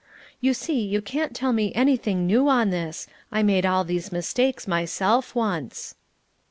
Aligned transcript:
You 0.39 0.55
see 0.55 0.81
you 0.83 0.99
can't 0.99 1.35
tell 1.35 1.53
me 1.53 1.71
anything 1.75 2.25
new 2.25 2.47
on 2.49 2.71
this. 2.71 3.05
I 3.31 3.43
made 3.43 3.67
all 3.67 3.83
these 3.83 4.11
mistakes 4.11 4.67
myself 4.67 5.35
once." 5.35 5.93